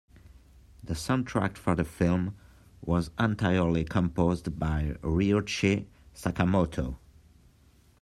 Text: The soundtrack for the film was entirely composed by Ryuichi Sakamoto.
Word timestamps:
The 0.83 0.95
soundtrack 0.95 1.57
for 1.57 1.75
the 1.75 1.83
film 1.83 2.35
was 2.83 3.11
entirely 3.19 3.83
composed 3.85 4.57
by 4.57 4.95
Ryuichi 5.03 5.85
Sakamoto. 6.15 6.97